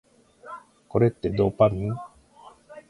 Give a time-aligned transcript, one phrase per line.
[0.89, 1.93] これってドーパミン？